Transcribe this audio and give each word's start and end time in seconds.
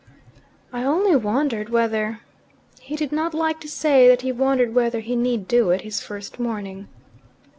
"I 0.73 0.83
only 0.83 1.15
wondered 1.15 1.69
whether" 1.69 2.21
He 2.81 2.95
did 2.95 3.11
not 3.11 3.35
like 3.35 3.59
to 3.59 3.67
say 3.67 4.07
that 4.07 4.23
he 4.23 4.31
wondered 4.31 4.73
whether 4.73 5.01
he 5.01 5.15
need 5.15 5.47
do 5.47 5.69
it 5.69 5.81
his 5.81 6.01
first 6.01 6.39
morning. 6.39 6.87